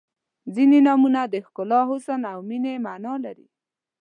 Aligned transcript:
•ځینې 0.55 0.79
نومونه 0.87 1.21
د 1.33 1.35
ښکلا، 1.45 1.81
حسن 1.89 2.21
او 2.33 2.39
مینې 2.49 2.73
معنا 2.85 3.13
لري. 3.25 3.47